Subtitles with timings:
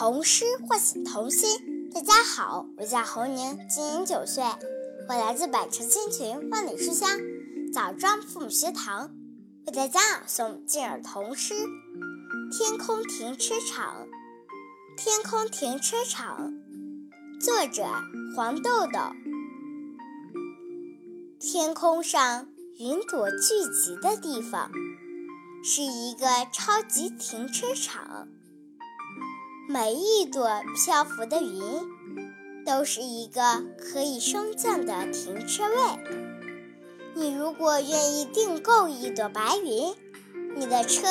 [0.00, 1.90] 童诗唤醒童心。
[1.92, 4.42] 大家好，我叫侯宁，今年九岁，
[5.06, 7.06] 我来自百城千群万里书香
[7.70, 9.10] 枣庄父母学堂，
[9.66, 11.52] 为大家朗诵今日童诗
[12.50, 14.08] 《天空停车场》。
[14.96, 16.54] 天空停车场，
[17.38, 17.84] 作者
[18.34, 19.00] 黄豆豆。
[21.38, 22.48] 天空上
[22.78, 24.70] 云朵聚集的地方，
[25.62, 28.28] 是一个超级停车场。
[29.72, 31.62] 每一朵漂浮的云，
[32.66, 33.40] 都是一个
[33.78, 35.76] 可以升降的停车位。
[37.14, 39.94] 你如果愿意订购一朵白云，
[40.56, 41.06] 你的车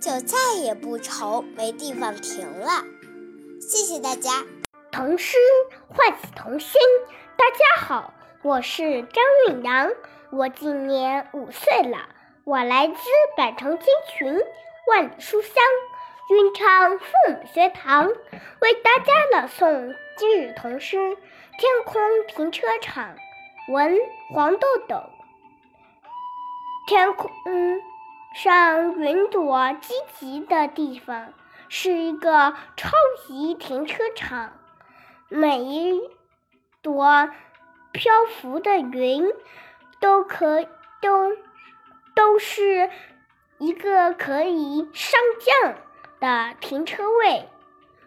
[0.00, 2.84] 就再也不愁没地方停了。
[3.60, 4.44] 谢谢大家。
[4.92, 5.36] 童诗
[5.88, 6.80] 唤起童心。
[7.36, 9.90] 大家好，我是张韵阳，
[10.30, 12.10] 我今年五岁了，
[12.44, 12.94] 我来自
[13.36, 14.40] 百城千群，
[14.86, 15.52] 万里书香。
[16.28, 18.06] 云昌父母学堂
[18.60, 20.96] 为大家朗诵今日童诗
[21.58, 23.16] 《天空停车场》。
[23.72, 23.98] 文
[24.32, 25.02] 黄豆豆。
[26.86, 27.30] 天空
[28.34, 31.32] 上云朵聚集的地方
[31.68, 32.90] 是一个超
[33.26, 34.52] 级停车场，
[35.28, 36.00] 每一
[36.82, 37.30] 朵
[37.92, 39.32] 漂浮的云
[40.00, 40.62] 都可
[41.00, 41.36] 都
[42.14, 42.90] 都是
[43.58, 45.74] 一个可以上降。
[46.22, 47.48] 的停车位，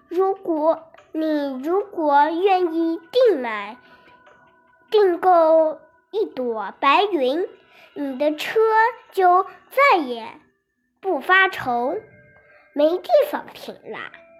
[0.08, 3.76] 如果你如果愿意订买
[4.90, 7.46] 订购一朵白云，
[7.94, 8.58] 你的车
[9.12, 10.40] 就再也
[11.02, 11.98] 不发愁
[12.72, 14.00] 没地方停了。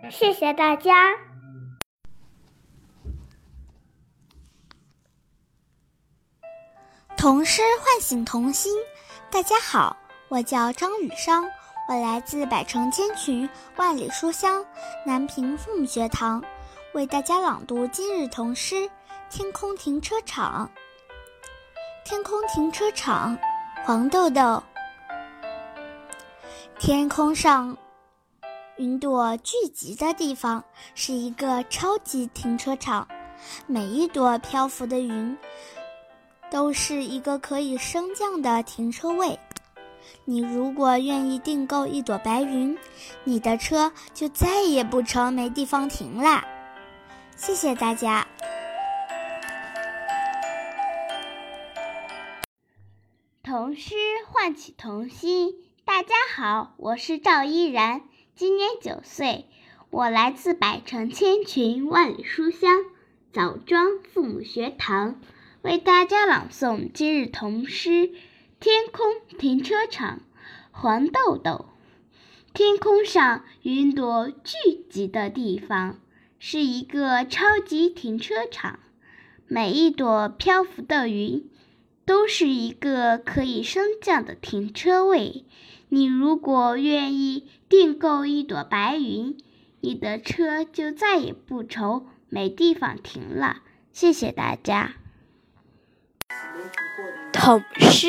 [0.10, 1.18] 谢谢大家。
[7.18, 8.72] 童诗唤醒童心，
[9.30, 9.98] 大家好，
[10.30, 11.44] 我叫张雨商。
[11.88, 14.66] 我来自百城千群，万里书香
[15.06, 16.44] 南平父母学堂，
[16.96, 18.76] 为大家朗读今日童诗
[19.30, 20.68] 《天空停车场》。
[22.10, 23.38] 天空停车场，
[23.86, 24.64] 黄豆豆。
[26.80, 27.78] 天空上
[28.78, 30.64] 云朵聚集的地方
[30.96, 33.08] 是一个超级停车场，
[33.68, 35.38] 每一朵漂浮的云
[36.50, 39.40] 都是一个可以升降的停车位。
[40.26, 42.78] 你如果愿意订购一朵白云，
[43.24, 46.46] 你的车就再也不愁没地方停啦。
[47.36, 48.28] 谢谢大家。
[53.44, 53.94] 童诗
[54.28, 55.54] 唤起童心。
[55.86, 58.02] 大家好，我是赵依然，
[58.36, 59.46] 今年九岁，
[59.92, 62.84] 我来自百城千群万里书香
[63.32, 65.22] 枣庄父母学堂，
[65.62, 68.12] 为大家朗诵今日童诗。
[68.66, 70.22] 天空停车场，
[70.72, 71.68] 黄豆豆。
[72.52, 76.00] 天空上云朵聚集的地方
[76.40, 78.80] 是一个超级停车场，
[79.46, 81.48] 每一朵漂浮的云
[82.08, 85.46] 都是一个可以升降的停车位。
[85.90, 89.38] 你如果愿意订购一朵白云，
[89.80, 93.58] 你的车就再也不愁没地方停了。
[93.92, 94.96] 谢谢大家。
[97.32, 98.08] 童诗。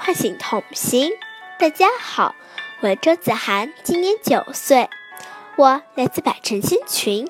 [0.00, 1.12] 唤醒童心，
[1.58, 2.34] 大家好，
[2.80, 4.88] 我周子涵，今年九岁，
[5.56, 7.28] 我来自百城新群，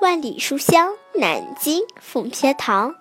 [0.00, 2.94] 万里书香南京父母学堂，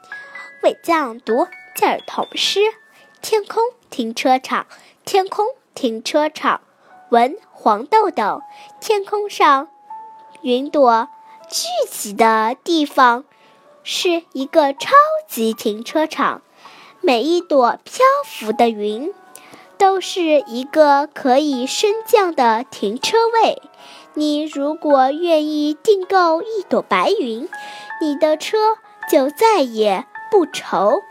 [0.61, 2.59] 为朗读今儿童诗
[3.21, 4.67] 《天空停车场》。
[5.05, 6.61] 天空停车场，
[7.09, 8.41] 文黄豆豆。
[8.81, 9.69] 天空上
[10.41, 11.07] 云朵
[11.49, 13.23] 聚集的地方，
[13.83, 14.91] 是一个超
[15.27, 16.41] 级停车场。
[17.05, 19.13] 每一朵漂浮的云，
[19.77, 23.61] 都是一个可以升降的停车位。
[24.15, 27.47] 你如果愿意订购一朵白云，
[28.01, 28.57] 你的车
[29.07, 31.03] 就再也不愁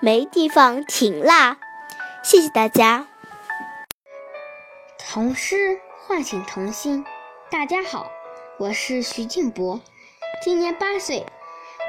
[0.00, 1.58] 没地方停啦。
[2.22, 3.06] 谢谢大家。
[4.98, 7.04] 童诗唤醒童心。
[7.50, 8.06] 大家好，
[8.58, 9.78] 我是徐静博，
[10.42, 11.26] 今年八岁，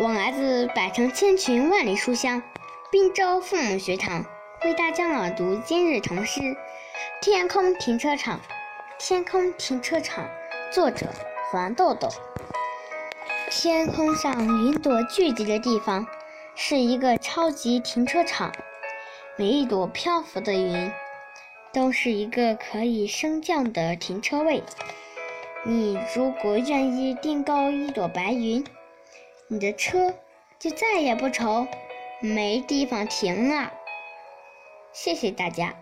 [0.01, 2.44] 我来自百城千群万里书香。
[2.94, 4.24] 滨州父母学堂
[4.63, 6.42] 为大家朗读今日童诗
[7.24, 8.38] 《天空停车场》。
[9.00, 10.30] 天空停车场，
[10.72, 11.07] 作者
[11.50, 12.07] 黄豆豆。
[13.50, 16.06] 天空上云朵聚集的地方
[16.54, 18.54] 是一个超级停车场，
[19.38, 20.92] 每一朵漂浮的云
[21.74, 24.62] 都是一个可以升降的停车位。
[25.63, 28.63] 你如果愿意订购一朵白云，
[29.48, 30.13] 你的车
[30.60, 31.66] 就再也不愁。
[32.25, 33.73] 没地方停了，
[34.93, 35.75] 谢谢大家。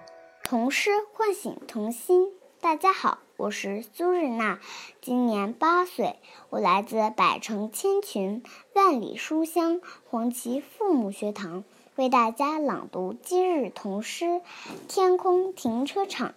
[0.43, 2.31] 童诗唤醒童心。
[2.59, 4.59] 大家好，我是苏日娜，
[5.01, 6.15] 今年八岁，
[6.49, 8.41] 我来自百城千群、
[8.73, 11.63] 万里书香黄旗父母学堂，
[11.95, 14.25] 为大家朗读今日童诗
[14.88, 16.29] 《天空停车场》，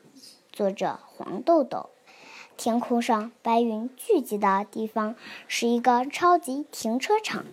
[0.53, 1.89] 作者黄豆豆。
[2.57, 5.15] 天空上白云聚集的地方
[5.49, 7.45] 是一个超级停车场，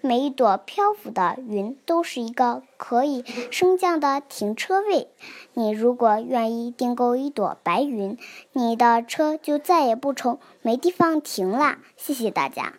[0.00, 5.08] 每一朵漂浮的云都是一个可以升降的停车位。
[5.52, 8.16] 你如果愿意订购一朵白云，
[8.52, 11.78] 你的车就再也不愁没地方停了。
[11.96, 12.74] 谢谢大家。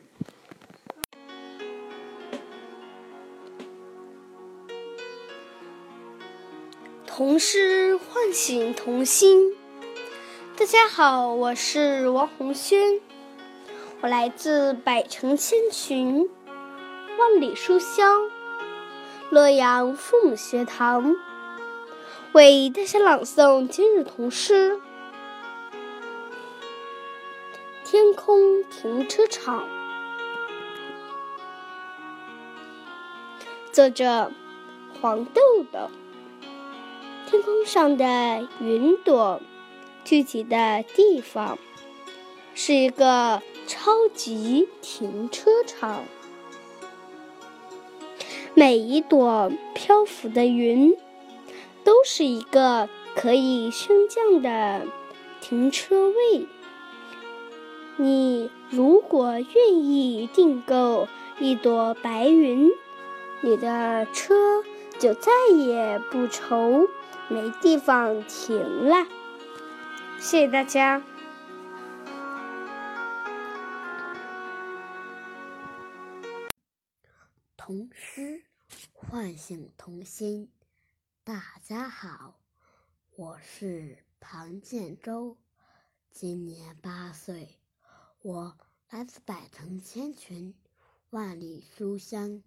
[7.05, 9.55] 童诗唤醒童心。
[10.57, 13.01] 大家好，我是王红轩，
[13.99, 16.29] 我来自百城千群、
[17.19, 18.29] 万里书香
[19.29, 21.13] 洛阳父母学堂，
[22.31, 24.77] 为大家朗诵今日童诗
[27.83, 29.59] 《天空停车场》，
[33.73, 34.31] 作者
[35.01, 35.89] 黄豆豆。
[37.27, 39.41] 天空上的云朵。
[40.05, 41.57] 聚集的地方
[42.53, 46.03] 是一个超级停车场，
[48.53, 50.95] 每一朵漂浮的云
[51.83, 54.85] 都是一个可以升降的
[55.41, 56.45] 停车位。
[57.97, 61.07] 你如果愿意订购
[61.39, 62.69] 一朵白云，
[63.41, 64.35] 你的车
[64.99, 66.87] 就再也不愁
[67.27, 69.07] 没地方停了。
[70.25, 71.03] 谢谢大家。
[77.55, 78.43] 童诗
[78.91, 80.51] 唤醒童心。
[81.23, 82.39] 大家好，
[83.15, 85.37] 我是庞建洲，
[86.09, 87.59] 今年八岁，
[88.23, 88.57] 我
[88.89, 90.55] 来自百城千群、
[91.11, 92.41] 万里书香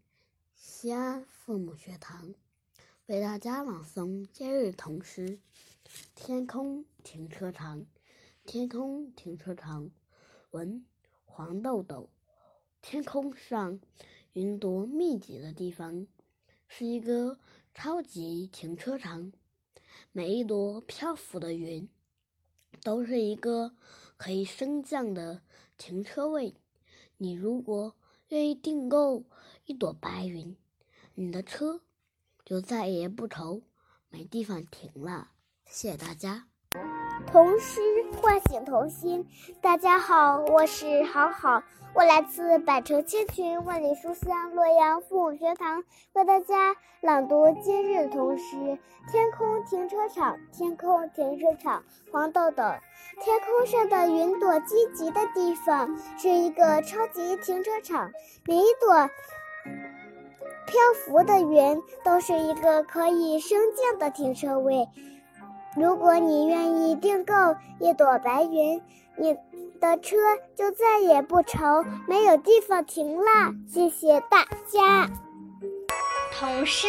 [0.57, 2.35] 西安父母学堂，
[3.07, 5.39] 为大家朗诵今日童诗。
[6.15, 7.87] 天空停车场，
[8.45, 9.91] 天空停车场，
[10.51, 10.85] 文
[11.25, 12.11] 黄豆豆。
[12.83, 13.81] 天空上
[14.35, 16.07] 云朵密集的地方
[16.67, 17.39] 是一个
[17.75, 19.33] 超级停车场，
[20.13, 21.89] 每一朵漂浮的云
[22.83, 23.75] 都是一个
[24.17, 25.43] 可以升降的
[25.77, 26.55] 停车位。
[27.17, 27.97] 你如果
[28.29, 29.25] 愿意订购
[29.65, 30.57] 一朵白云，
[31.15, 31.81] 你的车
[32.45, 33.63] 就再也不愁
[34.11, 35.33] 没地方停了。
[35.69, 36.45] 谢谢大家。
[37.27, 37.81] 童诗
[38.21, 39.27] 唤醒童心。
[39.61, 41.63] 大家好，我是好好，
[41.95, 45.85] 我来自百城千群、万里书香洛阳父母学堂，
[46.15, 48.57] 为大家朗读今日童诗
[49.11, 50.37] 《天空停车场》。
[50.57, 52.63] 天空停车场，黄豆豆。
[53.21, 58.11] 天空上的云朵聚集的地方是一个超级停车场，
[58.47, 58.89] 每一朵
[60.67, 64.89] 漂浮的云都是一个可以升降的停车位。
[65.77, 67.35] 如果你愿意订购
[67.79, 68.83] 一朵白云，
[69.17, 69.35] 你
[69.81, 70.17] 的车
[70.57, 73.53] 就再也不愁没有地方停了。
[73.73, 75.09] 谢谢大家。
[76.39, 76.87] 童诗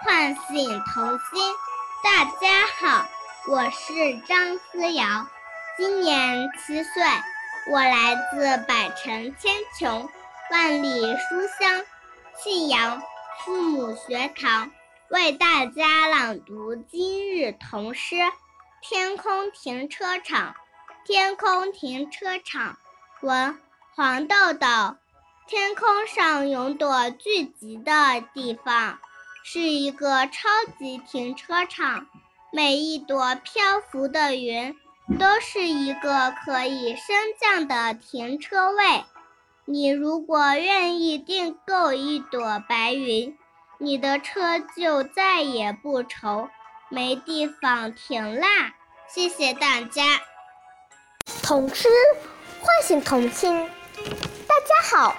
[0.00, 1.54] 唤醒童心。
[2.02, 3.06] 大家好，
[3.48, 5.04] 我是张思瑶，
[5.76, 7.02] 今年七岁，
[7.70, 10.08] 我来自百城千穷、
[10.50, 11.82] 万里书香
[12.36, 13.00] 信阳
[13.44, 14.70] 父母学堂。
[15.14, 18.16] 为大家朗读今日童诗
[18.82, 20.54] 《天空停车场》。
[21.06, 22.76] 天空停车场，
[23.20, 23.56] 文
[23.94, 24.66] 黄豆豆。
[25.46, 28.98] 天空上云朵聚集的地方
[29.44, 30.48] 是一个超
[30.80, 32.08] 级停车场，
[32.52, 34.74] 每一朵漂浮的云
[35.20, 39.04] 都是一个可以升降的停车位。
[39.64, 43.38] 你如果愿意订购一朵白云。
[43.84, 46.48] 你的车就再也不愁
[46.88, 48.72] 没地方停啦！
[49.06, 50.22] 谢谢大家。
[51.42, 51.86] 童诗
[52.62, 53.70] 唤醒童心。
[54.48, 55.14] 大家好，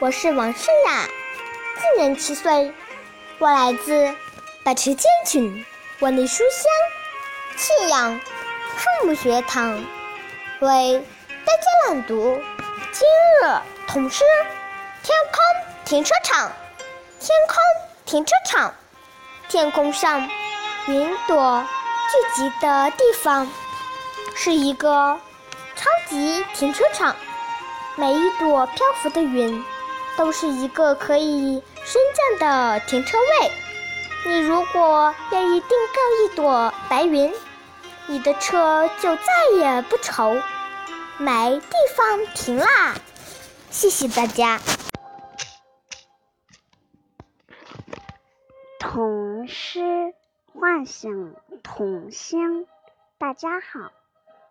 [0.00, 1.06] 我是王诗雅，
[1.80, 2.74] 今年七岁，
[3.38, 4.12] 我来自
[4.64, 5.64] 百池千群、
[6.00, 9.80] 万里书香信阳父母学堂，
[10.58, 11.00] 为
[11.44, 12.42] 大家朗读
[12.90, 13.08] 今
[13.42, 14.24] 日童诗
[15.06, 15.40] 《天空
[15.84, 16.48] 停车场》。
[17.20, 17.87] 天空。
[18.08, 18.72] 停车场，
[19.50, 20.26] 天空上
[20.86, 21.62] 云朵
[22.10, 23.46] 聚集的地方
[24.34, 25.20] 是一个
[25.76, 27.14] 超级停车场。
[27.96, 29.62] 每一朵漂浮的云
[30.16, 32.00] 都是一个可以升
[32.38, 33.52] 降的停车位。
[34.24, 37.30] 你如果愿意订购一朵白云，
[38.06, 39.22] 你的车就再
[39.58, 40.34] 也不愁
[41.18, 42.94] 没地方停啦！
[43.70, 44.58] 谢谢大家。
[48.98, 50.12] 童诗
[50.46, 52.66] 唤醒童心。
[53.16, 53.92] 大家好，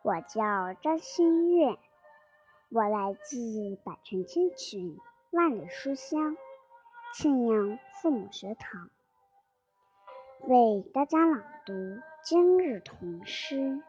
[0.03, 1.77] 我叫张馨月，
[2.69, 4.97] 我来自百城千群，
[5.31, 6.37] 万里书香
[7.13, 8.89] 庆阳父母学堂，
[10.43, 11.73] 为大家朗读
[12.23, 13.55] 今日童诗《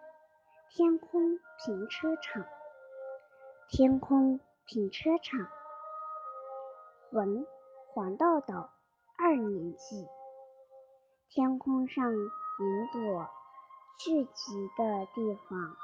[0.70, 2.42] 天空停车场》。
[3.68, 5.48] 天空停车场，
[7.12, 7.46] 文
[7.94, 8.68] 黄豆豆，
[9.16, 10.08] 二年级。
[11.30, 13.28] 天空上云朵
[13.98, 15.76] 聚集的地方，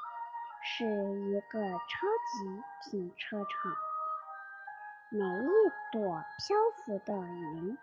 [0.63, 3.73] 是一个超级停车场。
[5.13, 5.51] 每一
[5.93, 7.77] 朵漂浮的云，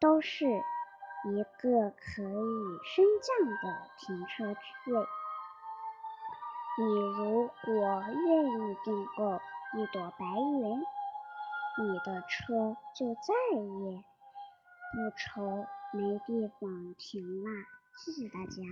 [0.00, 5.06] 都是一个可以升降的停车位。
[6.78, 6.84] 你
[7.18, 9.38] 如果愿意订购
[9.76, 10.80] 一朵白云，
[11.78, 14.02] 你的车就再也
[14.92, 17.50] 不愁没地方停啦！
[17.96, 18.62] 谢谢大家。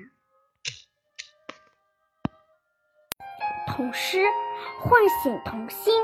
[3.68, 4.18] 童诗
[4.80, 5.94] 唤醒童心。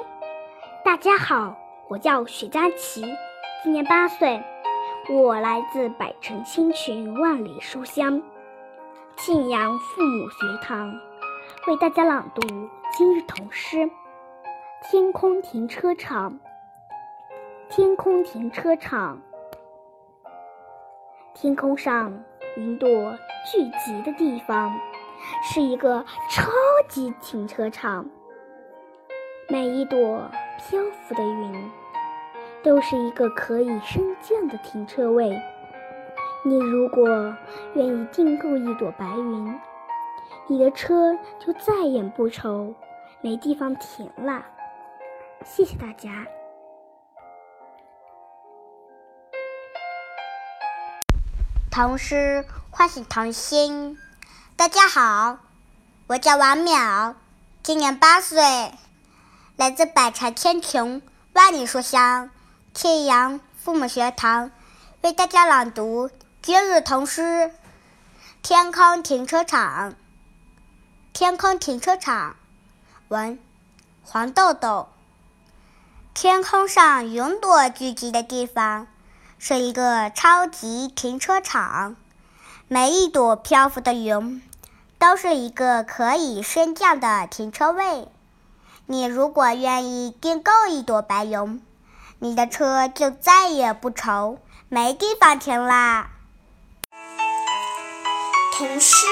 [0.85, 1.57] 大家好，
[1.89, 3.05] 我叫许佳琪，
[3.65, 4.41] 今年八岁，
[5.11, 8.23] 我来自百城千群万里书香
[9.17, 10.95] 庆阳父母学堂。
[11.67, 13.79] 为大家朗读今日童诗
[14.89, 16.33] 《天空停车场》。
[17.69, 19.21] 天空停车场，
[21.35, 22.23] 天空上
[22.57, 23.13] 云朵
[23.45, 24.73] 聚集的地方，
[25.43, 26.45] 是一个超
[26.89, 28.09] 级停车场。
[29.49, 31.71] 每一朵漂浮的云，
[32.63, 35.37] 都是一个可以升降的停车位。
[36.45, 37.35] 你如果
[37.75, 39.61] 愿意订购一朵白云，
[40.47, 42.73] 你的车就再也不愁
[43.21, 44.47] 没地方停了。
[45.45, 46.25] 谢谢大家。
[51.75, 53.99] 童诗唤醒童心。
[54.55, 55.39] 大家好，
[56.07, 57.17] 我叫王淼，
[57.65, 58.73] 今年八岁，
[59.57, 61.03] 来自百城千穷
[61.33, 62.31] 万里书香
[62.73, 64.53] 庆阳父母学堂，
[65.01, 67.23] 为大家朗读今日童诗
[68.41, 69.91] 《天空停车场》。
[71.13, 72.37] 天空停车场，
[73.09, 73.37] 文
[74.05, 74.91] 黄豆豆。
[76.15, 78.87] 天空上云朵聚集的地方，
[79.47, 81.97] 是一个超级停车场。
[82.67, 84.43] 每一朵漂浮的云，
[84.99, 88.09] 都是一个可以升降的停车位。
[88.87, 91.63] 你如果愿意订购一朵白云，
[92.21, 94.39] 你的车就再也不愁
[94.71, 96.09] 没地方停啦。
[98.57, 99.07] 童诗。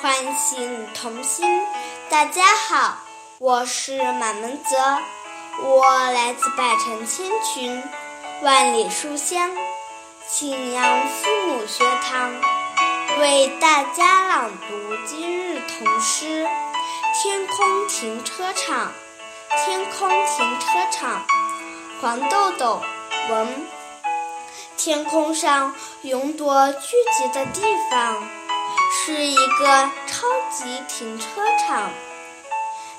[0.00, 1.46] 唤醒童心，
[2.08, 2.96] 大家好，
[3.38, 4.76] 我是马门泽，
[5.62, 7.82] 我来自百城千群，
[8.42, 9.50] 万里书香
[10.26, 12.34] 庆阳父母学堂，
[13.20, 16.44] 为大家朗读今日童诗
[17.22, 18.88] 《天空停车场》。
[19.64, 21.26] 天空停车场，
[22.00, 22.82] 黄豆豆
[23.28, 23.66] 文。
[24.78, 28.26] 天空上云朵聚集的地方。
[28.96, 31.26] 是一个超级停车
[31.58, 31.90] 场，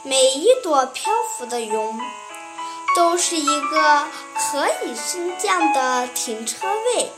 [0.04, 1.72] 每一朵漂浮的云
[2.96, 4.06] 都是一个
[4.52, 7.12] 可以升降的停车位。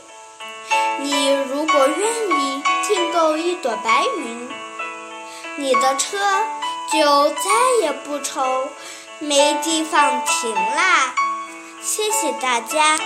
[1.00, 4.48] 你如果愿意订购一朵白云，
[5.56, 6.18] 你的车
[6.92, 7.44] 就再
[7.80, 8.68] 也不愁
[9.20, 11.14] 没地方停啦。
[11.80, 12.98] 谢谢大家。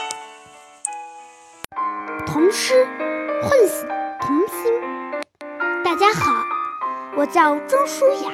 [2.27, 2.89] 童诗
[3.43, 3.87] 唤醒
[4.21, 4.81] 童心。
[5.85, 6.43] 大家好，
[7.17, 8.33] 我叫庄舒雅，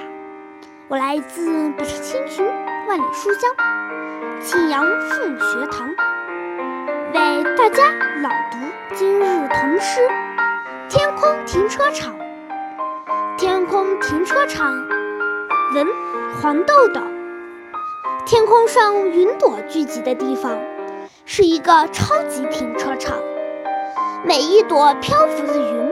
[0.89, 2.47] 我来自百城千群
[2.87, 3.51] 万里书香
[4.41, 5.89] 庆阳父母学堂，
[7.13, 7.91] 为大家
[8.23, 8.59] 朗读
[8.95, 10.01] 今日童诗
[10.89, 12.15] 《天空停车场》。
[13.37, 14.73] 天空停车场，
[15.75, 15.87] 文
[16.41, 17.01] 黄豆豆。
[18.27, 20.57] 天空上云朵聚集的地方，
[21.25, 23.17] 是一个超级停车场。
[24.25, 25.89] 每一朵漂浮的云。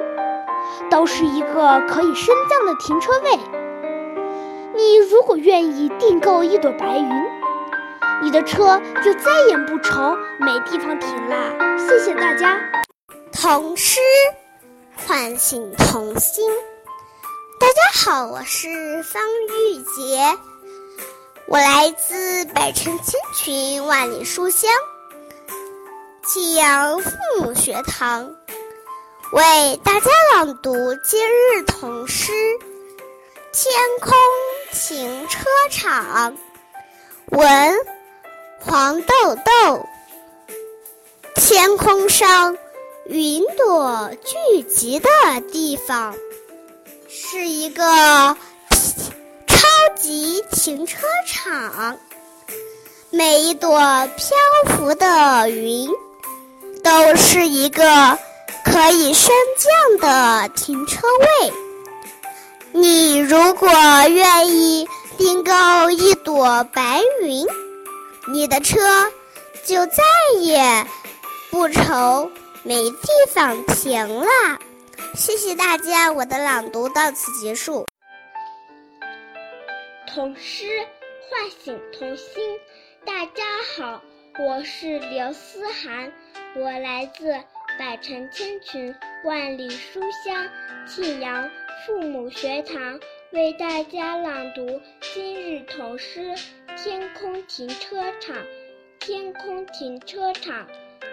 [0.91, 3.39] 都是一个可以升降的停车位。
[4.75, 7.25] 你如果愿意订购一朵白云，
[8.23, 11.53] 你的车就再也不愁没地方停啦。
[11.79, 12.59] 谢谢大家。
[13.33, 14.01] 童诗
[15.07, 16.51] 唤醒童心。
[17.61, 20.39] 大家好，我是方玉洁，
[21.47, 24.71] 我来自百城千群万里书香
[26.25, 28.35] 庆阳父母学堂。
[29.33, 30.73] 为大家朗读
[31.05, 32.33] 今日童诗
[33.53, 34.15] 《天空
[34.73, 36.37] 停车场。
[37.31, 37.77] 文
[38.67, 39.07] 黄豆
[39.37, 39.87] 豆。
[41.37, 42.59] 天空上
[43.07, 45.09] 云朵聚集的
[45.53, 46.13] 地方，
[47.09, 47.85] 是一个
[49.47, 51.97] 超级停车场。
[53.11, 54.37] 每一朵漂
[54.75, 55.89] 浮的云，
[56.83, 58.19] 都是一个
[58.65, 61.53] 可以升降的停车位。
[62.73, 63.69] 你如果
[64.09, 65.53] 愿意订购
[65.91, 67.47] 一朵白云，
[68.29, 68.77] 你的车
[69.65, 70.03] 就再
[70.41, 70.61] 也
[71.49, 72.29] 不愁
[72.65, 74.27] 没地方停了。
[75.15, 77.87] 谢谢大家，我的朗读到此结束。
[80.09, 80.67] 童诗
[81.31, 82.59] 唤醒童心。
[83.05, 83.45] 大家
[83.77, 84.03] 好，
[84.41, 86.13] 我是刘思涵，
[86.57, 87.33] 我来自
[87.79, 88.93] 百城千群
[89.25, 90.49] 万里书香
[90.89, 91.49] 庆阳
[91.87, 92.99] 父母学堂，
[93.31, 96.35] 为大家朗读今日童诗
[96.77, 98.37] 《天空停车场》。
[99.01, 100.67] 天空停车场，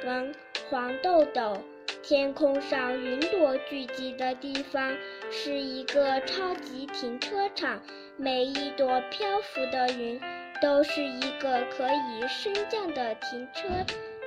[0.06, 0.36] 文
[0.70, 1.58] 黄豆豆。
[2.02, 4.94] 天空上云朵聚集的地方
[5.32, 7.82] 是一个超级停车场，
[8.18, 10.20] 每一朵漂浮的云。
[10.62, 13.68] 都是一个可以升降的停车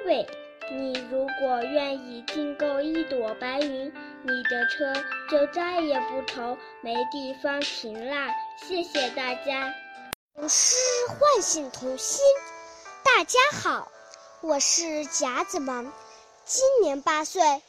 [0.05, 0.27] 位。
[0.71, 3.91] 你如果愿意订购一朵白云，
[4.23, 4.93] 你的车
[5.31, 8.29] 就再也不愁没地方停啦。
[8.59, 9.73] 谢谢大家。
[10.39, 10.77] 童诗
[11.09, 12.21] 唤醒童心。
[13.03, 13.89] 大家好，
[14.43, 15.91] 我是甲子萌，
[16.45, 17.63] 今年八岁，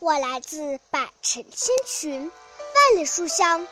[0.00, 3.64] 我来自百城千群，万里书香，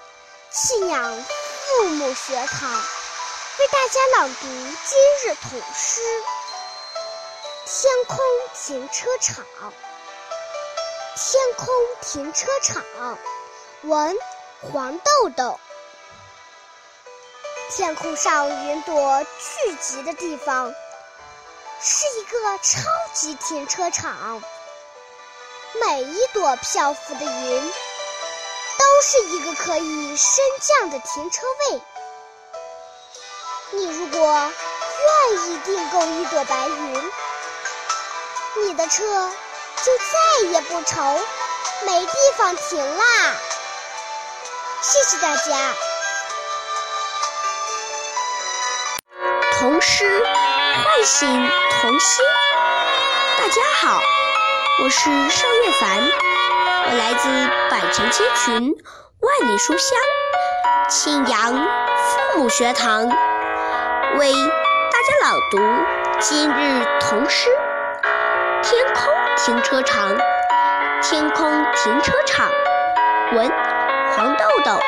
[0.53, 2.71] 信仰父母学堂。
[3.59, 6.01] 为大家朗读今日童诗
[7.67, 8.19] 《天空
[8.55, 9.45] 停车场》。
[11.17, 11.67] 天空
[12.03, 13.19] 停车场，
[13.83, 14.17] 文
[14.61, 15.59] 黄豆豆。
[17.71, 20.75] 天空上云朵聚集的地方，
[21.81, 22.81] 是一个超
[23.13, 24.43] 级停车场。
[25.81, 27.73] 每一朵漂浮的云，
[28.79, 31.81] 都是一个可以升降的停车位。
[33.73, 34.53] 你如果
[35.31, 37.13] 愿意订购一朵白云，
[38.65, 39.31] 你的车
[39.85, 41.21] 就再也不愁
[41.85, 43.05] 没地方停啦。
[44.81, 45.75] 谢谢大家。
[49.69, 50.07] 童诗
[50.83, 52.25] 唤醒童心。
[53.37, 54.01] 大家好，
[54.83, 55.99] 我是邵月凡，
[56.87, 57.29] 我来自
[57.71, 58.75] 百城千群，
[59.21, 59.99] 万里书香，
[60.89, 63.09] 庆阳父母学堂。
[64.17, 65.59] 为大家朗读
[66.19, 67.51] 今日童诗
[68.63, 70.17] 《天空停车场》。
[71.03, 72.51] 天空停车场，
[73.35, 73.53] 文
[74.17, 74.81] 黄豆豆。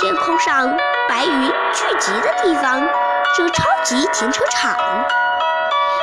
[0.00, 0.76] 天空上
[1.08, 2.88] 白云聚集的地方
[3.34, 4.76] 是个超级停车场。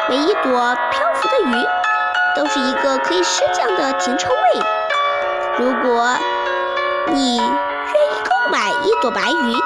[0.09, 1.65] 每一朵漂浮的云
[2.35, 4.61] 都是一个可以升降的停车位。
[5.57, 6.13] 如果
[7.07, 9.57] 你愿意购买一朵白云，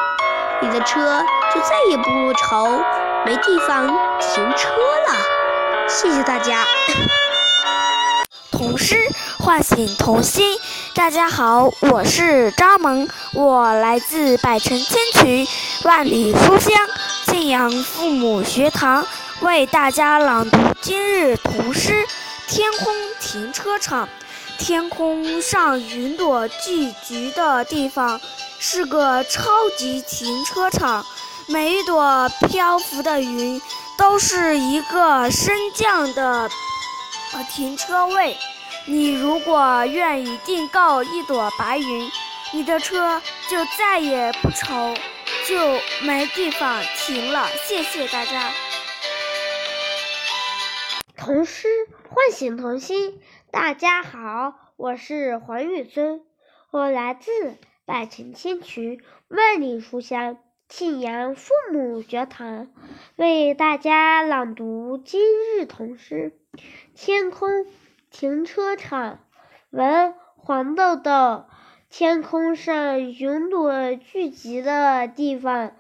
[0.62, 1.24] 你的车。
[1.52, 2.80] 就再也不愁
[3.26, 3.88] 没地方
[4.20, 5.88] 停车了。
[5.88, 6.64] 谢谢大家。
[8.52, 8.96] 童诗
[9.40, 10.60] 唤醒童心。
[10.94, 15.48] 大家好，我是张萌，我来自百城千群，
[15.84, 16.74] 万里书香，
[17.28, 19.06] 信阳父母学堂，
[19.42, 21.94] 为大家朗读今日童诗
[22.48, 24.06] 《天空停车场》。
[24.58, 28.20] 天空上云朵聚集的地方
[28.58, 31.06] 是个超级停车场。
[31.48, 33.62] 每一朵漂浮的云
[33.96, 36.50] 都是一个升降的
[37.56, 38.36] 停车位。
[38.86, 42.12] 你如果愿意订购一朵白云，
[42.52, 44.96] 你的车就再也不愁
[45.48, 47.46] 就没地方停了。
[47.68, 48.52] 谢谢大家。
[51.16, 51.68] 童诗
[52.10, 53.22] 唤醒童心。
[53.52, 56.24] 大家好，我是黄玉尊，
[56.72, 60.38] 我来自百城千群，万里书香。
[60.68, 62.68] 庆阳父母学堂
[63.16, 65.20] 为大家朗读今
[65.58, 66.38] 日童诗
[66.94, 67.66] 《天空
[68.12, 69.14] 停车场》。
[69.72, 71.46] 文黄豆豆。
[71.90, 75.76] 天空上云朵聚集的地方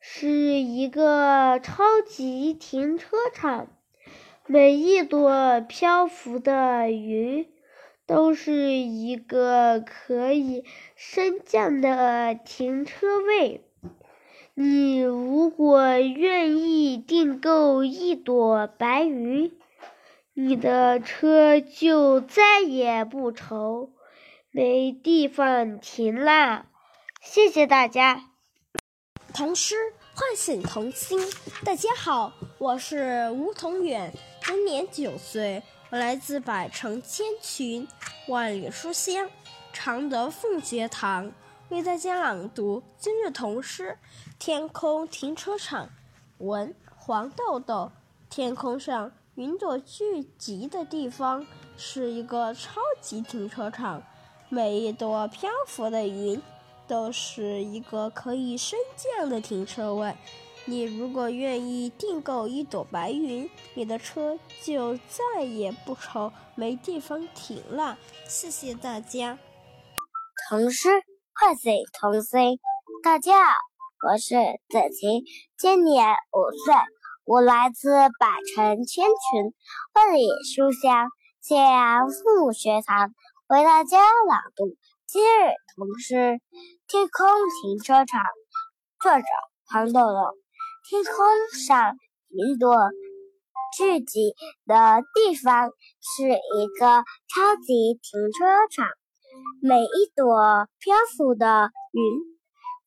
[0.00, 3.68] 是一个超级停车场。
[4.46, 7.46] 每一朵漂浮的云
[8.06, 10.64] 都是一个可以
[10.96, 13.64] 升降的停车位。
[14.54, 19.52] 你如果愿意订购一朵白云，
[20.34, 23.90] 你的车就再也不愁
[24.54, 26.66] 没地方停啦。
[27.22, 28.26] 谢谢大家。
[29.32, 29.74] 童诗
[30.14, 31.18] 唤醒童心。
[31.64, 34.12] 大家好，我是吴同远，
[34.44, 37.88] 今年九岁，我来自百城千群，
[38.28, 39.30] 万里书香
[39.72, 41.32] 常德凤学堂，
[41.70, 43.96] 为大家朗读今日童诗
[44.38, 45.86] 《天空停车场》。
[46.36, 47.90] 文黄豆豆，
[48.28, 51.46] 天空上云朵聚集的地方
[51.78, 54.02] 是一个超级停车场，
[54.52, 56.40] 每一朵漂浮的云。
[56.88, 60.14] 都是一个可以升降的停车位。
[60.66, 67.96] 你如果愿意订购一朵白云，你的车就再也不愁没地方停了。
[68.26, 69.38] 谢谢大家。
[70.50, 70.90] 童诗
[71.32, 72.58] 唤醒童心。
[73.02, 73.54] 大家好，
[74.10, 74.34] 我是
[74.68, 75.24] 子晴，
[75.56, 76.74] 今年五岁，
[77.24, 77.88] 我来自
[78.18, 79.54] 百城千群，
[79.94, 81.08] 万里书香
[81.40, 83.14] 庆阳父学堂，
[83.52, 84.64] 为大家朗读
[85.06, 86.40] 今日童诗。
[86.88, 87.28] 天空
[87.60, 88.22] 停车场，
[88.98, 89.26] 作者
[89.66, 90.32] 黄豆豆。
[90.88, 91.12] 天空
[91.66, 91.94] 上
[92.30, 92.74] 云朵
[93.76, 94.32] 聚集
[94.64, 95.68] 的地方
[96.00, 98.88] 是一个超级停车场，
[99.60, 102.02] 每一朵漂浮的云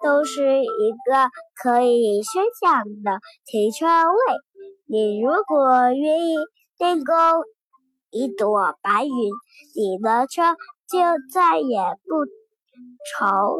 [0.03, 1.29] 都是一个
[1.61, 4.17] 可以升降的停车位。
[4.87, 6.33] 你如果愿意
[6.79, 7.13] 订购
[8.15, 9.11] 一朵白云，
[9.75, 10.55] 你的车
[10.87, 10.99] 就
[11.29, 12.25] 再也不
[13.11, 13.59] 愁。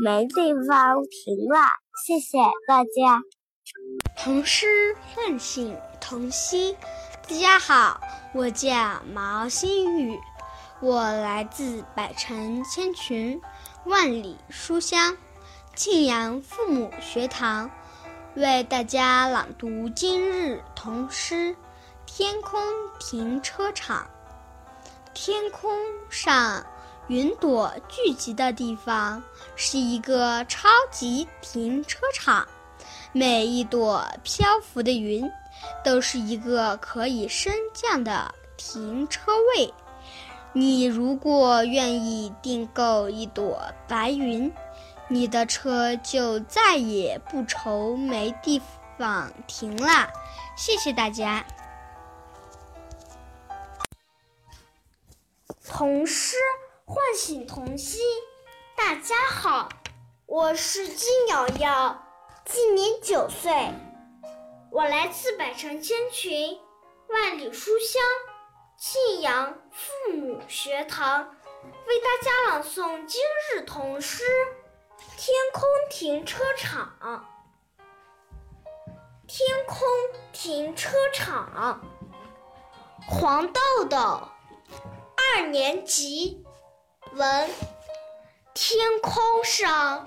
[0.00, 1.58] 没地方停了，
[2.06, 3.20] 谢谢大家。
[4.16, 6.76] 童诗唤醒童心。
[7.28, 8.00] 大家好，
[8.32, 10.16] 我叫毛新宇，
[10.80, 13.40] 我来自百城千群，
[13.86, 15.16] 万里书香
[15.74, 17.72] 庆阳父母学堂，
[18.36, 21.34] 为大家朗读今日童诗
[22.18, 22.58] 《天空
[22.98, 24.08] 停车场》。
[25.12, 25.70] 天空
[26.08, 26.64] 上。
[27.08, 29.22] 云朵聚集的地方
[29.54, 32.48] 是一个超级停车场，
[33.12, 35.30] 每一朵漂浮的云
[35.84, 39.72] 都是一个可以升降的停车位。
[40.54, 44.50] 你如果愿意订购一朵白云，
[45.06, 48.60] 你的车就再也不愁没地
[48.96, 50.08] 方停了。
[50.56, 51.44] 谢谢大家。
[55.68, 56.36] 童诗。
[56.84, 58.00] 唤醒童心，
[58.76, 59.68] 大家好，
[60.26, 62.00] 我是金瑶瑶，
[62.44, 63.52] 今年九岁，
[64.70, 66.60] 我来自百城千群，
[67.08, 68.00] 万里书香
[68.78, 71.34] 庆阳父母学堂，
[71.88, 73.20] 为大家朗诵今
[73.52, 74.22] 日童诗
[75.16, 76.94] 《天空停车场》。
[79.26, 79.88] 天空
[80.32, 81.80] 停车场，
[83.08, 84.28] 黄豆豆，
[85.34, 86.44] 二年级。
[87.12, 87.50] 文，
[88.52, 90.06] 天空上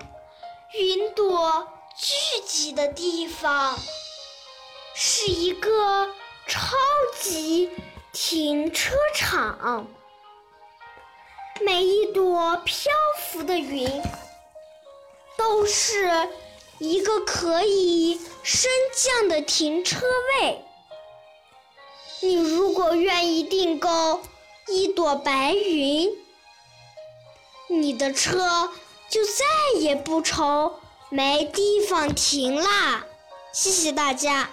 [0.72, 3.76] 云朵聚集的地方
[4.94, 6.14] 是一个
[6.46, 6.76] 超
[7.20, 7.70] 级
[8.12, 9.88] 停车场，
[11.60, 14.02] 每一朵漂浮的云
[15.36, 16.28] 都是
[16.78, 20.64] 一个可以升降的停车位。
[22.20, 24.20] 你如果愿意订购
[24.70, 26.16] 一朵白云。
[27.68, 28.68] 你的车
[29.08, 30.78] 就再也不愁
[31.08, 33.04] 没地方停啦！
[33.52, 34.48] 谢谢大家。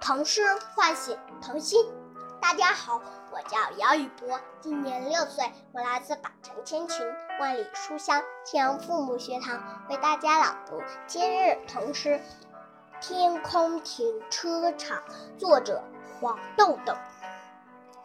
[0.00, 0.42] 童诗
[0.74, 1.84] 唤醒童心。
[2.40, 7.04] 大家好，我叫姚宇博，今年六岁，我来自百城千群，
[7.40, 12.20] 万里书香庆阳父母学堂，为大家朗读今日童诗
[13.06, 14.98] 《天空停车场》，
[15.38, 15.82] 作者
[16.20, 16.94] 黄豆豆。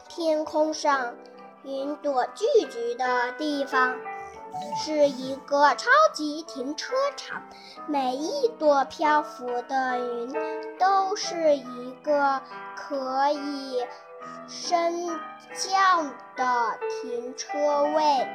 [0.07, 1.13] 天空上
[1.63, 3.95] 云朵聚集的地方
[4.77, 7.41] 是一个超级停车场，
[7.87, 10.33] 每一朵漂浮的云
[10.79, 12.41] 都是一个
[12.77, 13.85] 可以
[14.47, 15.19] 升
[15.53, 16.05] 降
[16.37, 18.27] 的停车位。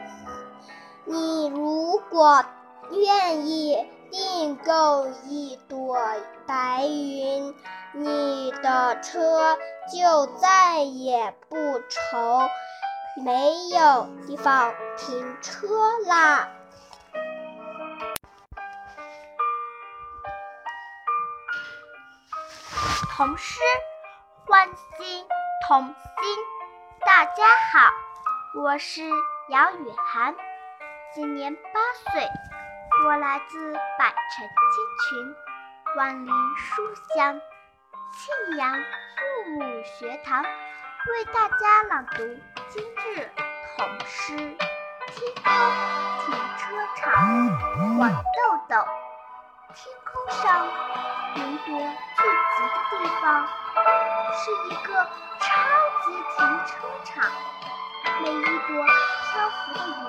[1.07, 2.45] 你如果
[2.91, 5.97] 愿意订购一朵
[6.45, 7.55] 白云，
[7.93, 9.57] 你的车
[9.93, 11.57] 就再也不
[11.89, 12.49] 愁
[13.25, 15.69] 没有地方停车
[16.09, 16.49] 啦。
[23.17, 23.61] 童诗
[24.47, 24.69] 唤
[24.99, 25.27] 醒
[25.69, 25.95] 童心。
[27.07, 27.91] 大家好，
[28.61, 29.03] 我是
[29.51, 30.35] 姚雨涵，
[31.15, 32.29] 今年八岁，
[33.03, 34.77] 我来自百城千
[35.09, 35.35] 群，
[35.97, 37.41] 万里书香。
[38.13, 42.19] 庆阳父母学堂为大家朗读
[42.69, 43.31] 今日
[43.77, 44.59] 童诗《天
[45.43, 45.53] 空
[46.27, 47.13] 停车场》。
[47.99, 48.21] 黄豆
[48.69, 48.75] 豆。
[49.73, 50.67] 天空上
[51.37, 53.49] 云朵聚集的地方，
[54.35, 54.89] 是一个
[55.39, 55.47] 超
[56.05, 56.71] 级停车
[57.05, 57.25] 场。
[58.21, 58.85] 每一朵
[59.33, 60.05] 漂浮的云，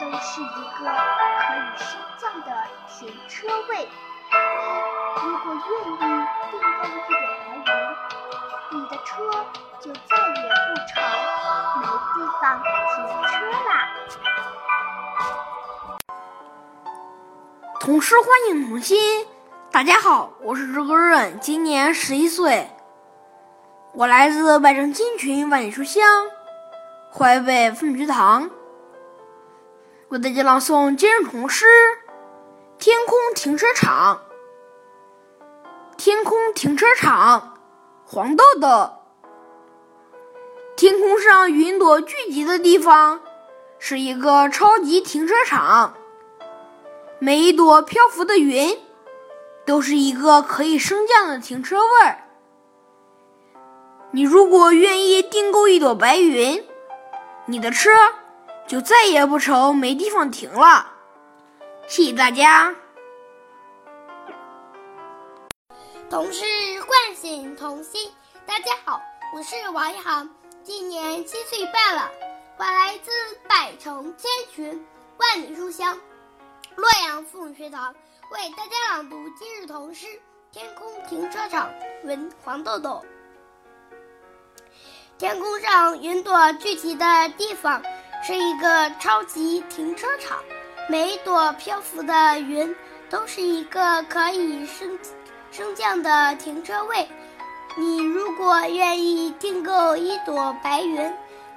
[0.00, 2.46] 都是一个可以升降的
[2.88, 3.86] 停车位。
[4.32, 5.60] 你如果愿
[5.92, 5.94] 意
[6.50, 7.68] 订购一朵白云，
[8.70, 9.12] 你的车
[9.78, 10.90] 就再也不愁
[11.76, 11.84] 没
[12.14, 12.64] 地方停
[13.28, 13.30] 车
[13.68, 13.70] 啦。
[17.78, 18.96] 同诗唤醒童心，
[19.70, 22.70] 大家好，我是周格润，今年十一岁，
[23.92, 26.02] 我来自外城金群万里书香
[27.12, 28.48] 淮北凤学堂，
[30.10, 31.66] 为大家朗诵今日童诗
[32.80, 34.22] 《天空停车场》。
[35.96, 37.60] 天空停车场，
[38.04, 38.90] 黄豆豆。
[40.76, 43.20] 天空上云朵聚集的地方，
[43.78, 45.94] 是一个超级停车场。
[47.20, 48.80] 每一朵漂浮的云，
[49.64, 52.16] 都是一个可以升降的停车位。
[54.10, 56.66] 你如果愿意订购一朵白云，
[57.46, 57.90] 你的车
[58.70, 60.92] 就再也不愁没地方停了。
[61.88, 62.72] 谢谢大家。
[66.08, 66.44] 童诗
[66.78, 68.12] 唤醒童心，
[68.46, 69.02] 大家好，
[69.34, 70.30] 我是王一航，
[70.62, 72.12] 今年七岁半了，
[72.58, 73.10] 我来自
[73.48, 75.98] 百城千群，万里书香，
[76.76, 77.92] 洛阳父母学堂，
[78.30, 80.06] 为大家朗读今日童诗
[80.52, 81.68] 《天空停车场》
[82.06, 83.04] 文黄豆豆。
[85.18, 87.82] 天空上云朵聚集的地方
[88.22, 90.38] 是一个超级停车场，
[90.88, 92.74] 每一朵漂浮的云
[93.08, 94.98] 都是一个可以升。
[95.50, 97.08] 升降的停车位，
[97.76, 101.12] 你如果愿意订购一朵白云，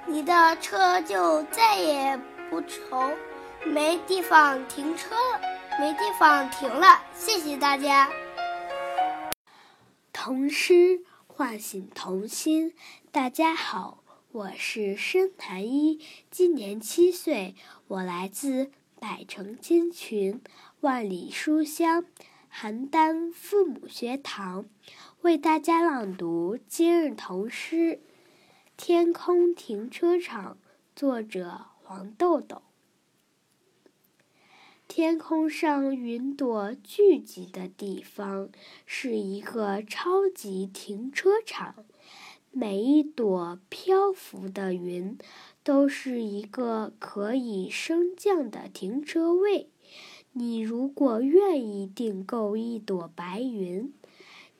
[0.06, 2.18] 你的车就再也
[2.50, 3.10] 不愁
[3.64, 5.40] 没地方停车了，
[5.78, 7.00] 没地方停了。
[7.14, 8.08] 谢谢大家。
[10.12, 12.74] 童诗唤醒童心，
[13.12, 13.98] 大家好，
[14.34, 17.54] 我是申谭一，今年七岁，
[17.86, 20.40] 我来自百城千群，
[20.80, 22.04] 万里书香。
[22.52, 24.64] 邯郸父母学堂
[25.20, 27.76] 为大家朗读今日童诗
[28.76, 30.54] 《天空停车场》，
[30.96, 32.62] 作者黄豆豆。
[34.88, 38.48] 天空上云朵聚集的地方
[38.84, 41.84] 是一个超级停车场，
[42.56, 45.18] 每一朵漂浮的云
[45.64, 49.68] 都是一个可以升降的停车位。
[50.30, 53.92] 你如果愿意订购一朵白云，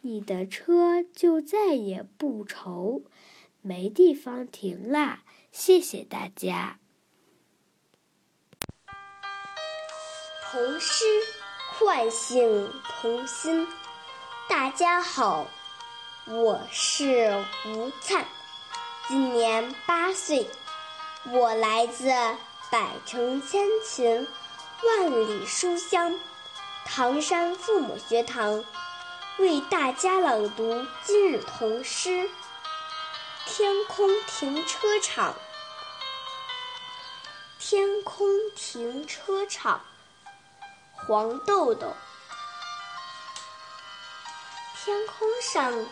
[0.01, 3.03] 你的车就再也不愁
[3.63, 5.23] 没地方停啦！
[5.53, 6.81] 谢谢大家。
[10.51, 11.05] 童诗
[11.79, 12.69] 唤醒
[13.01, 13.69] 童心，
[14.49, 15.47] 大家好，
[16.27, 18.25] 我是吴灿，
[19.09, 20.49] 今年八岁，
[21.27, 22.09] 我来自
[22.71, 24.27] 百城千群。
[24.83, 26.19] 万里书香，
[26.87, 28.65] 唐山父母学堂
[29.37, 32.09] 为大家朗读今日童诗
[33.45, 35.33] 《天空停车场》。
[37.59, 39.83] 天空停车场，
[40.95, 41.95] 黄豆豆。
[44.83, 45.87] 天空上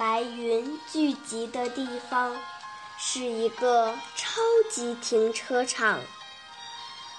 [0.00, 2.34] 白云聚集的地方，
[2.96, 6.00] 是一个超级停车场。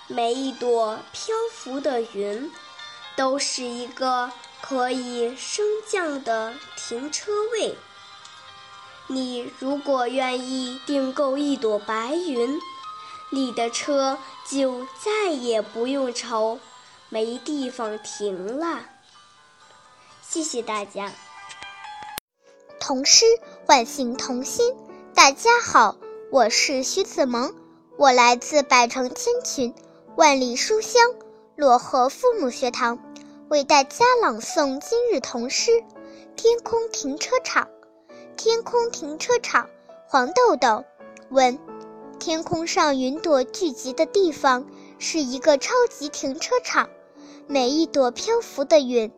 [0.07, 2.51] 每一朵漂浮的云，
[3.15, 7.77] 都是一个可以升降的停车位。
[9.05, 12.59] 你如果愿意订购一朵白云，
[13.29, 14.17] 你的车
[14.49, 16.59] 就再也不用愁
[17.09, 18.85] 没地方停了。
[20.23, 21.11] 谢谢大家。
[22.81, 23.25] 童诗
[23.67, 24.75] 唤醒童心，
[25.13, 25.97] 大家好，
[26.31, 27.53] 我是徐子萌，
[27.95, 29.75] 我来自百城千群。
[30.15, 30.99] 万里书香，
[31.55, 32.97] 漯河父母学堂
[33.49, 35.69] 为大家朗诵今日童诗
[36.35, 37.65] 《天空停车场》。
[38.35, 39.69] 天空停车场，
[40.07, 40.83] 黄豆豆
[41.29, 41.59] 问：
[42.17, 44.65] 天空上云朵聚集的地方
[44.97, 46.89] 是一个超级停车场，
[47.45, 49.13] 每一朵漂浮的云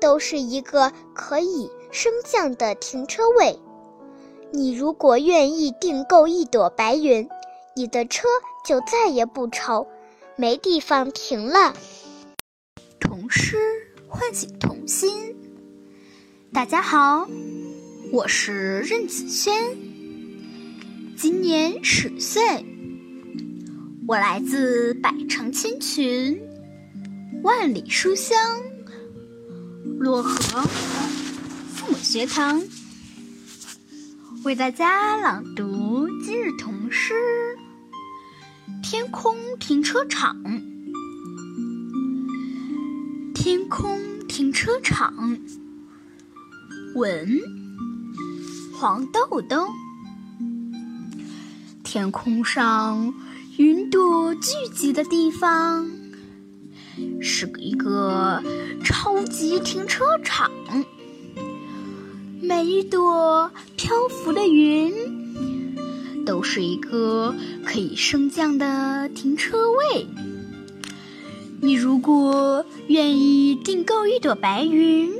[0.00, 3.58] 都是一个可以升降的停车位。
[4.52, 7.28] 你如果愿意订购一朵白云，
[7.76, 8.26] 你的车
[8.66, 9.86] 就再也不愁。
[10.36, 11.74] 没地方停了。
[13.00, 13.58] 童诗
[14.08, 15.36] 唤醒童心。
[16.52, 17.28] 大家好，
[18.12, 19.76] 我是任子轩，
[21.16, 22.64] 今年十岁，
[24.06, 26.40] 我来自百城千群，
[27.42, 28.38] 万里书香，
[30.00, 30.60] 漯河
[31.90, 32.62] 母学堂，
[34.44, 37.14] 为大家朗读今日童诗
[38.82, 40.36] 《天空停车场》。
[43.34, 43.98] 天空
[44.28, 45.38] 停车场，
[46.94, 47.40] 文
[48.74, 49.66] 黄豆豆。
[51.82, 53.14] 天空上
[53.56, 55.90] 云朵聚集的地方，
[57.22, 58.42] 是一个
[58.84, 60.50] 超级停车场。
[62.48, 64.90] 每一朵漂浮的云，
[66.24, 70.06] 都是一个可以升降的停车位。
[71.60, 75.12] 你如果愿意订购一朵白云，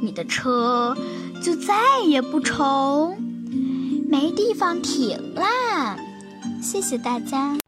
[0.00, 0.96] 你的车
[1.42, 3.14] 就再也不愁。
[4.08, 5.98] 没地方停啦！
[6.62, 7.58] 谢谢大家。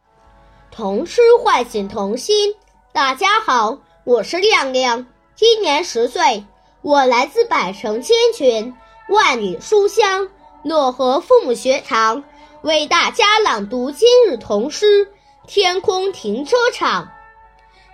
[0.71, 2.55] 童诗唤醒童心。
[2.91, 5.05] 大家好，我是亮亮，
[5.37, 6.43] 今年十岁，
[6.85, 8.75] 我来自百城千群，
[9.09, 10.29] 万里书香
[10.63, 12.23] 漯河父母学堂，
[12.61, 15.07] 为大家朗读今日童诗
[15.47, 17.05] 《天空停车场》。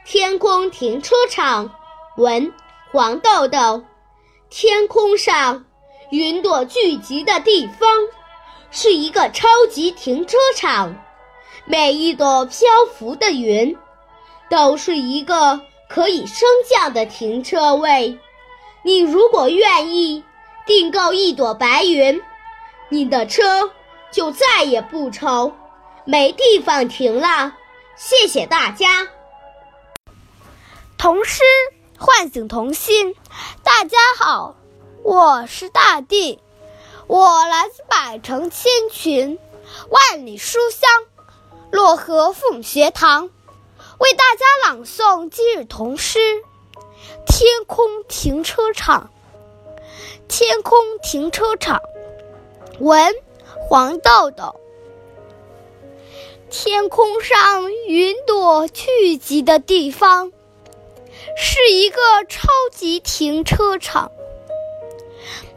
[0.04, 1.70] 天空停车场，
[2.16, 2.52] 文
[2.90, 3.84] 黄豆豆。
[4.48, 5.64] 天空上，
[6.10, 7.88] 云朵聚集的地方。
[8.72, 10.92] 是一个超级停车场，
[11.64, 13.76] 每一朵漂浮的云，
[14.48, 18.18] 都是一个可以升降的停车位。
[18.82, 20.24] 你如果愿意
[20.64, 22.22] 订购一朵白云，
[22.88, 23.70] 你的车
[24.10, 25.52] 就再也不愁
[26.06, 27.52] 没地方停了。
[27.94, 29.08] 谢谢大家。
[30.96, 31.42] 童诗
[31.98, 33.14] 唤醒童心。
[33.62, 34.56] 大家好，
[35.02, 36.40] 我是大地。
[37.06, 39.38] 我来自百城千群，
[39.90, 40.90] 万里书香，
[41.70, 43.28] 漯河凤学堂，
[43.98, 46.18] 为大家朗诵今日童诗
[47.26, 49.10] 《天空停车场》。
[50.28, 51.82] 天空停车场，
[52.78, 53.14] 文
[53.68, 54.54] 黄豆豆。
[56.48, 60.32] 天空上云朵聚集的地方，
[61.36, 64.12] 是一个超级停车场。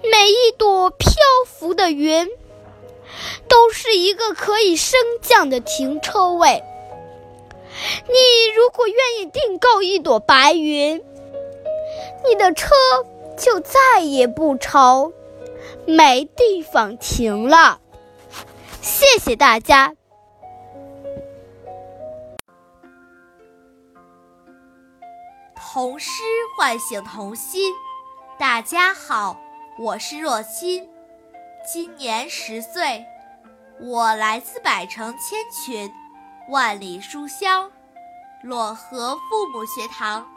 [0.04, 1.12] 每一朵漂
[1.48, 2.30] 浮的云，
[3.48, 6.64] 都是一个可以升降的停车位。
[8.08, 11.04] 你如果愿意订购一朵白云，
[12.28, 12.70] 你的车
[13.38, 15.14] 就再也不愁
[15.86, 17.80] 没地方停了。
[18.82, 19.94] 谢谢大家。
[25.56, 26.22] 童诗
[26.56, 27.74] 唤醒童心，
[28.38, 29.38] 大家好。
[29.80, 30.88] 我是若欣，
[31.66, 33.04] 今年十岁，
[33.80, 35.92] 我来自百城千群，
[36.50, 37.72] 万里书香，
[38.44, 40.28] 漯河父母学堂，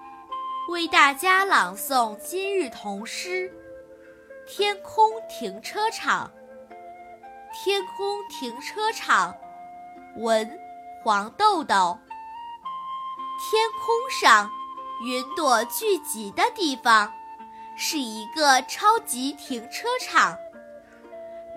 [0.68, 3.48] 为大家朗诵今日童诗
[4.48, 6.29] 《天空停车场》。
[7.55, 9.33] 天空停车场，
[10.16, 10.59] 文
[11.05, 11.96] 黄豆豆。
[13.38, 14.50] 天空上，
[15.05, 17.12] 云朵聚集的地方。
[17.76, 20.37] 是一个超级停车场，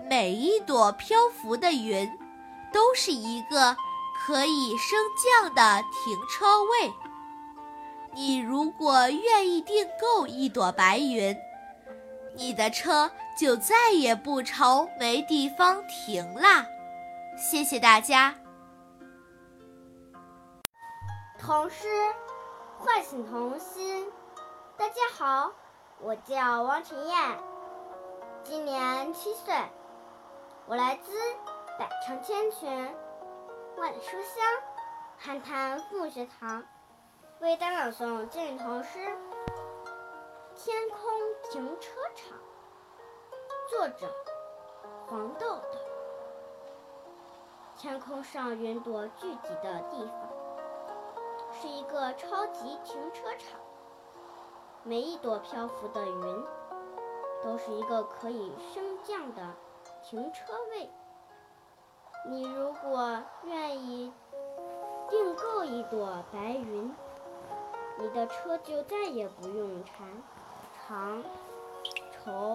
[0.08, 2.08] 每一朵漂浮的云，
[2.72, 3.76] 都是一个
[4.14, 6.92] 可以升降的停车位。
[8.12, 11.36] 你如果愿意订购一朵白云，
[12.34, 16.66] 你的车就再也不愁没地方停啦。
[17.36, 18.34] 谢谢大家。
[21.38, 21.86] 童诗
[22.78, 24.10] 唤醒童心，
[24.76, 25.52] 大家好。
[26.00, 27.38] 我叫王晨燕，
[28.42, 29.54] 今年七岁，
[30.66, 31.12] 我来自
[31.78, 32.68] 百城千群，
[33.76, 34.44] 万里书香，
[35.18, 36.64] 寒潭父母学堂，
[37.40, 38.98] 为大家朗诵今日童诗
[40.54, 41.00] 《天空
[41.50, 42.38] 停车场》，
[43.70, 44.14] 作者
[45.06, 45.78] 黄豆豆。
[47.78, 50.28] 天空上云朵聚集的地方，
[51.50, 53.58] 是一个超级停车场。
[54.82, 56.44] 每一朵漂浮的云，
[57.42, 59.54] 都是一个可以升降的
[60.02, 60.90] 停车位。
[62.28, 64.12] 你如果愿意
[65.08, 66.94] 订购一朵白云，
[68.02, 70.08] 你的车就再也不用缠
[70.88, 71.22] 长
[72.10, 72.54] 愁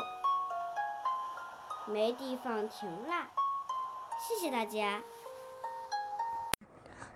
[1.86, 3.28] 没地方停啦。
[4.20, 5.04] 谢谢大家。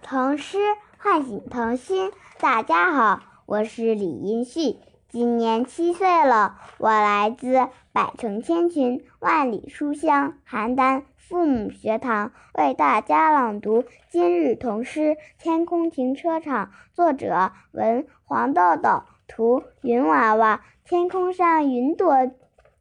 [0.04, 0.60] 童诗
[1.00, 4.78] 唤醒童心，大家好，我是李英旭。
[5.08, 15.00] 今年七岁了，我来自百城千群，万里书香邯郸父母学堂为大家朗读今日童诗
[15.38, 16.66] 《天空停车场》，
[16.96, 20.64] 作者文黄豆豆，图云娃娃。
[20.84, 22.32] 天空上云朵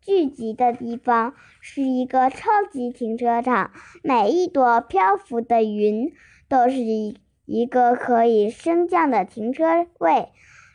[0.00, 3.70] 聚集的地方是一个超级停车场，
[4.02, 6.10] 每一朵漂浮的云
[6.48, 10.30] 都是一一个可以升降的停车位。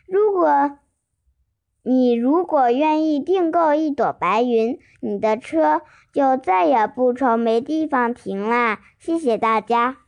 [0.06, 0.78] 如果
[1.86, 5.82] 你如果愿意订购一朵白云，你的车
[6.12, 8.80] 就再也不愁没地方停啦！
[8.98, 10.03] 谢谢大家。